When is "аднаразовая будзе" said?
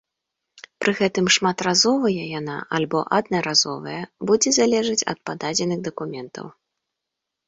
3.17-4.49